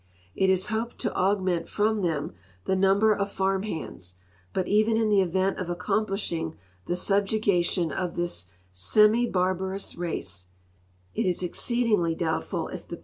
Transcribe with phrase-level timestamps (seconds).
[0.33, 2.33] It is hoi>ed to augment from them
[2.65, 4.15] the number of farm hands;
[4.51, 6.55] but even in the event of accomplishing
[6.87, 10.47] the subjugation of this semibarbarous race,
[11.13, 12.99] it is exceedingly doubtful if the ]we.